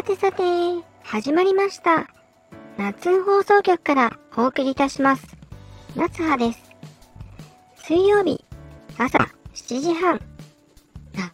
[0.00, 0.42] さてさて、
[1.02, 2.08] 始まりました。
[2.78, 5.36] 夏放送局からお送りいたします。
[5.94, 6.72] 夏葉です。
[7.84, 8.42] 水曜日、
[8.96, 9.18] 朝
[9.52, 10.14] 7時半。
[11.18, 11.32] あ、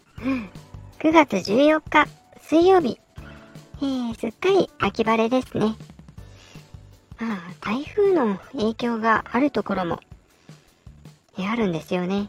[0.98, 2.08] 9月14日、
[2.42, 2.98] 水曜日。
[3.76, 5.76] えー、すっかり秋晴れですね。
[7.20, 10.00] まあ、台風の影響があるところも、
[11.38, 12.28] え、あるんですよね。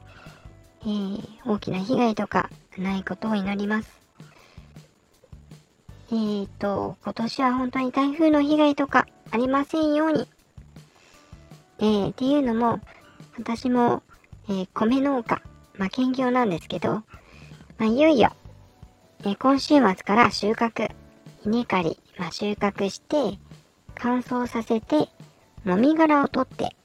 [0.82, 4.07] えー、大きな被害とかないことを祈ります。
[6.10, 10.28] えーと、今年は本当に台風の被害とかありませんように。
[11.80, 12.80] えー、っていうのも、
[13.38, 14.04] 私も、
[14.48, 15.42] えー、米農家、
[15.78, 17.04] まあ、兼業なんですけど、ま
[17.82, 18.32] あ、いよいよ、
[19.26, 20.90] え、今週末から収穫、
[21.46, 23.38] 稲刈り、まあ、収穫して、
[23.94, 25.10] 乾燥させて、
[25.66, 26.76] もみ殻を取って、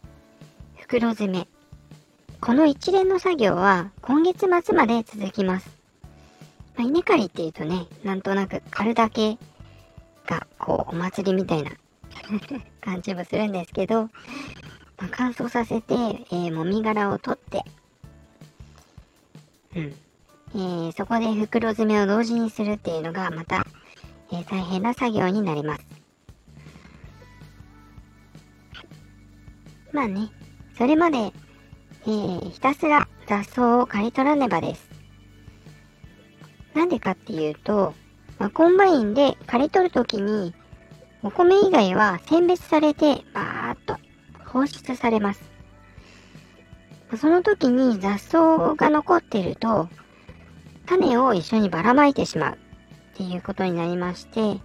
[0.78, 1.46] 袋詰め。
[2.40, 5.81] この一連の作業は今月末まで続きます。
[6.76, 9.38] まあ、稲刈りっていうとね、なんとなく刈るだけ
[10.26, 11.72] が、こう、お祭りみたいな
[12.80, 14.08] 感じもするんですけど、ま
[15.06, 17.64] あ、乾燥させて、えー、もみ殻を取って、
[19.74, 19.94] うん。
[20.54, 23.66] えー、そこで袋詰めを同時にするっていうのが、また、
[24.30, 25.86] えー、大変な作業になります。
[29.92, 30.30] まあね、
[30.76, 34.91] それまで、えー、ひたすら雑草を刈り取らねばです。
[36.74, 37.94] なんでかっていうと、
[38.38, 40.54] まあ、コンバインで刈り取るときに、
[41.22, 43.96] お米以外は選別されて、バーっと
[44.46, 45.52] 放出されます。
[47.16, 49.88] その時に雑草が残ってると、
[50.86, 54.60] 種を一緒にばらまいてしまうっていうことになりまして、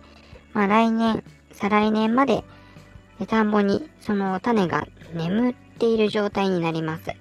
[0.54, 2.44] まあ来年、再来年まで
[3.28, 7.06] 田んぼにその種が眠っている状態になります。
[7.06, 7.16] で、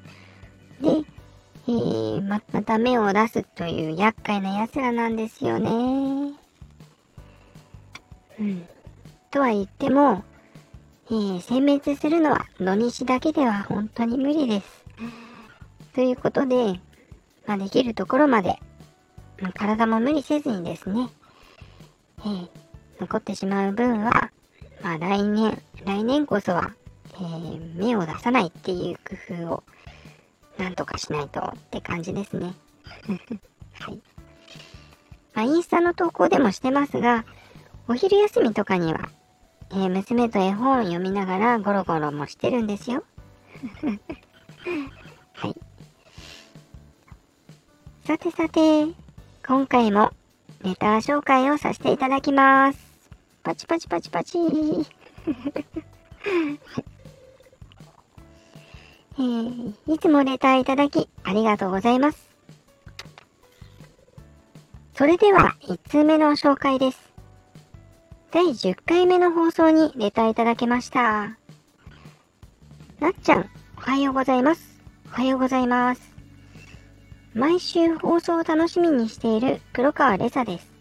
[1.68, 6.36] えー、ま、た芽を出すという厄介な奴らなんですよね。
[8.38, 8.68] うん。
[9.32, 10.22] とは言っても、
[11.08, 14.84] えー、殲滅するのは土日だけでは本当に無理です。
[15.92, 16.80] ということで、
[17.46, 18.60] まあ、できるところまで、
[19.54, 21.08] 体も無理せずにですね、
[22.20, 22.48] えー、
[23.00, 24.30] 残ってしまう分は、
[24.82, 26.74] まあ、来年、来年こそは、
[27.14, 28.98] えー、芽を出さないっていう
[29.36, 29.62] 工夫を
[30.58, 32.54] なんとかしないとって感じですね。
[33.80, 34.00] はい。
[35.34, 37.24] まあ、インスタの投稿でもしてますが、
[37.88, 39.10] お昼休みとかには、
[39.70, 43.04] えー、娘と絵本を読みながらゴロゴロもしてるんですよ。
[45.34, 45.56] はい。
[48.04, 48.86] さてさて、
[49.46, 50.12] 今回も
[50.62, 52.78] レター紹介をさせていただきます。
[53.42, 54.38] パチパチパチパチ。
[54.38, 54.46] は
[56.80, 56.95] い
[59.18, 62.28] えー、いつもレターいただきありがとうございます。
[64.94, 67.12] それでは、1通目の紹介です。
[68.30, 71.36] 第10回目の放送にレターいただけました。
[73.00, 74.80] なっちゃん、おはようございます。
[75.06, 76.12] おはようございます。
[77.34, 80.72] 毎週放送を楽しみにしている黒川レザです。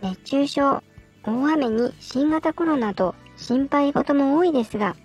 [0.00, 0.82] 熱中症、
[1.24, 4.96] 大雨に新型コロナと心配事も多いですが、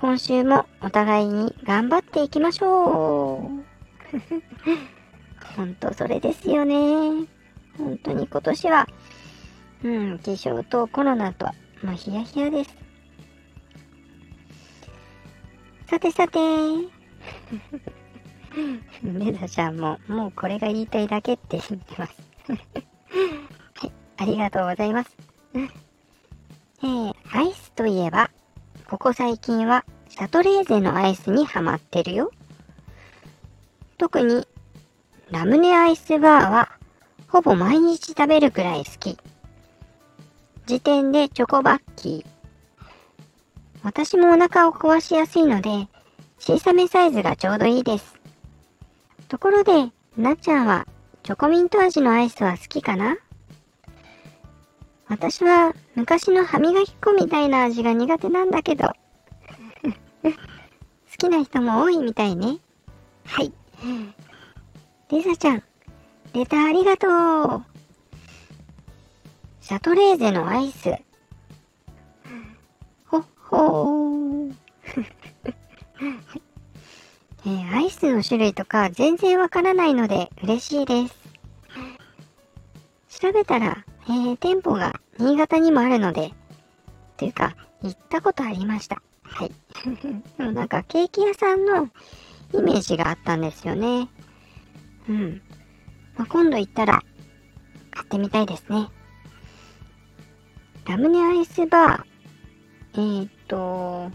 [0.00, 3.38] 今週もお互いに頑張っていきましょう。
[5.56, 6.76] ほんとそれですよね。
[7.78, 8.86] 本当に今年は、
[9.82, 11.46] うん、気象とコロナと、
[11.82, 12.76] まあ、ヒヤヒヤです。
[15.88, 16.38] さてさて、
[19.02, 22.16] メザちゃんも、もうこれが言いたいだけって言ってます。
[23.74, 25.16] はい、ありがとうございます。
[25.54, 28.30] えー、アイスといえば、
[28.88, 32.30] ここ最近はシャトレーゼのアイスにハマってるよ。
[33.98, 34.46] 特に
[35.32, 36.70] ラムネアイスバーは
[37.26, 39.18] ほぼ毎日食べるくらい好き。
[40.66, 42.26] 時点でチョコバッキー。
[43.82, 45.88] 私もお腹を壊しやすいので
[46.38, 48.14] 小さめサイズがちょうどいいです。
[49.26, 50.86] ところで、なっちゃんは
[51.24, 53.16] チョコミント味のアイスは好きかな？
[55.08, 58.88] 私は昔の歯磨き粉みたいな味が苦手なんだけど。
[60.22, 60.32] 好
[61.18, 62.58] きな人も多いみたいね。
[63.24, 63.52] はい。
[65.08, 65.62] リサちゃん、
[66.34, 67.06] レターありがと
[67.56, 67.64] う。
[69.60, 70.90] シャトレーゼのアイス。
[73.06, 74.54] ほっほー。
[77.46, 81.14] えー、アイスの種類とか全然わからないので嬉しいです。
[83.20, 86.32] 調べたらえー、店舗が新潟にもあるので、
[87.16, 89.02] というか、行ったことありました。
[89.22, 89.52] はい。
[90.38, 91.88] でもなんかケーキ屋さんの
[92.52, 94.08] イメージがあったんですよね。
[95.08, 95.42] うん。
[96.16, 97.02] まあ、今度行ったら
[97.90, 98.88] 買ってみたいですね。
[100.86, 102.02] ラムネアイスバー、
[102.94, 104.10] えー、と、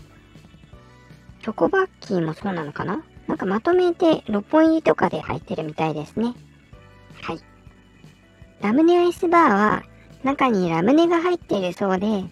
[1.42, 3.04] チョコバッキーもそうなのかな？
[3.28, 6.34] なんかまとめて6本入りとかで入ってるみたいですね。
[7.22, 7.40] はい。
[8.62, 9.84] ラムネアイスバーは
[10.24, 12.30] 中にラムネが入っているそうで、え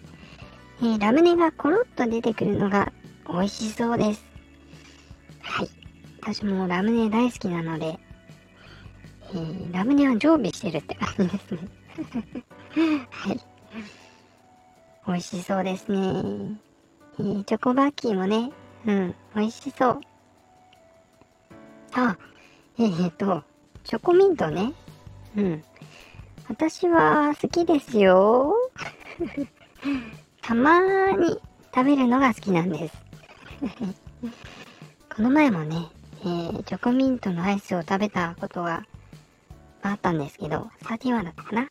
[0.82, 2.92] ー、ラムネがコロッと出てくるのが
[3.28, 4.24] 美味しそうです。
[5.42, 5.68] はい。
[6.20, 7.98] 私もラムネ大好きなので、
[9.32, 11.68] えー、ラムネは常備してるって感じですね。
[13.10, 13.40] はい。
[15.06, 15.98] 美味しそうですね。
[17.18, 18.52] えー、チョコバッキーもね、
[18.86, 20.00] うん、美味しそう。
[21.92, 22.16] あ、
[22.78, 23.42] えー、っと、
[23.82, 24.72] チョコミントね。
[25.36, 25.64] うん。
[26.50, 28.56] 私は好きですよ。
[30.42, 31.40] たまーに
[31.72, 32.94] 食べるのが好きなんです。
[35.14, 35.86] この前もね、
[36.22, 38.84] えー、チョコミントのアイスを食べたことが
[39.82, 41.68] あったんですけど、31だったかな？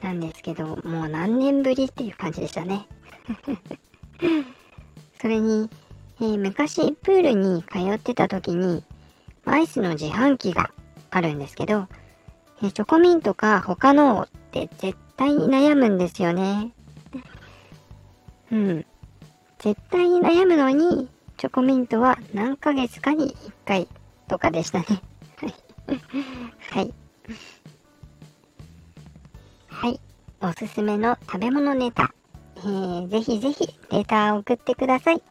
[0.00, 2.86] なんですけど、もう何年ぶりっていう感じでしたね。
[5.20, 5.68] それに、
[6.20, 8.84] えー、昔プールに通ってた時に、
[9.44, 10.70] アイスの自販機が
[11.10, 12.03] あるんですけど、えー、
[12.72, 16.72] チョコミントか他のって絶対に悩むんですよね。
[18.52, 18.86] うん。
[19.58, 23.88] 絶対に悩むのに、チョコミントは何ヶ月かに1回
[24.28, 24.86] とかでしたね。
[26.70, 26.94] はい。
[29.68, 30.00] はい。
[30.40, 32.14] おすすめの食べ物ネタ。
[32.56, 35.22] えー、ぜひぜひレターを送ってください。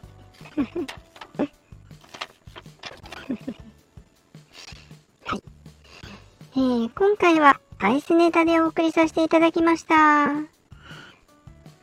[1.38, 1.50] はい。
[6.56, 10.28] えー、今回はアイスネタでお送りさせていただきました。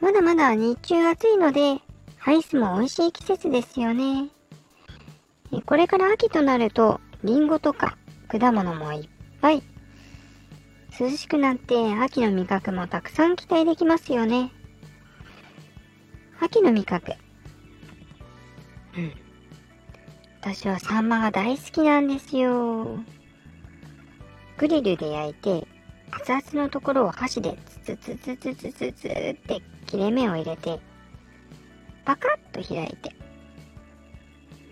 [0.01, 1.81] まだまだ日中暑いので、
[2.25, 4.29] アイスも美味しい季節ですよね。
[5.67, 9.09] これから秋となると、リンゴとか果物もいっ
[9.41, 9.65] ぱい。
[11.01, 14.53] 涼しくなって秋の味覚もたくさん期待できますよね。
[16.41, 17.15] 秋の味覚。
[18.97, 19.13] うん。
[20.41, 23.01] 私はサンマが大好きなんですよ。
[24.61, 25.67] グリルで焼いて、
[26.11, 30.79] 熱々のところを箸でツツツツツツツって切れ目を入れて、
[32.05, 33.17] パカッと開いて、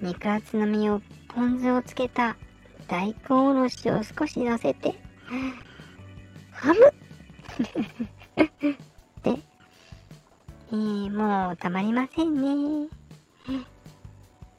[0.03, 2.37] 肉厚の身をポン酢をつけた
[2.87, 4.95] 大根おろしを少し乗せて、
[6.51, 6.81] ハム
[9.25, 9.41] で、
[10.71, 12.89] えー、もうたまりませんね。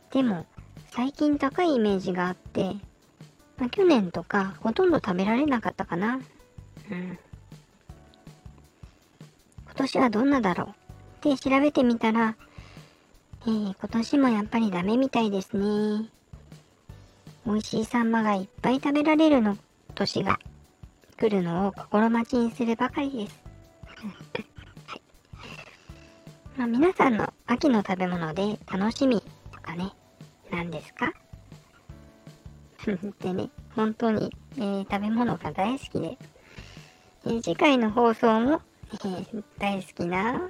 [0.09, 0.47] でも、
[0.89, 2.77] 最近高いイメージがあって、
[3.59, 6.15] まあ、去年とかほとんど食べられなかったかな。
[6.15, 7.19] うん。
[9.65, 10.63] 今年はどんなだろ
[11.21, 12.35] うって調べてみたら、
[13.43, 16.09] えー、今年もやっぱりダメみたいですね。
[17.45, 19.57] 美味しいサンマがいっぱい食べられるの
[19.95, 20.39] 年が
[21.17, 23.41] 来るのを心待ちにするばかりです。
[24.87, 25.01] はい。
[26.57, 29.21] まあ、皆さんの秋の食べ物で楽しみ
[29.51, 29.91] とかね、
[30.51, 31.11] 何ですか？
[32.85, 36.17] でね、本当に、えー、食べ物が大好きで、
[37.25, 38.61] えー、次回の放送も、
[38.93, 40.49] えー、大好きな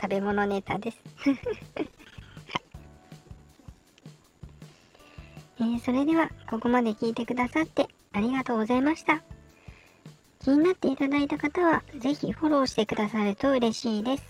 [0.00, 1.00] 食べ物ネタです。
[5.58, 9.22] えー、それでは、ここまで聞いてくださってありがとうございました。
[10.40, 14.24] 気になっていただいた方は、ぜひフォローしてくださると嬉しいです。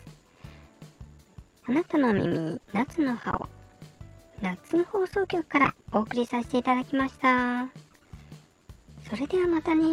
[1.66, 3.48] あなたの耳に夏の葉を、
[4.42, 7.68] 夏の放送局からお送りさせていただきました。
[9.08, 9.84] それではまたね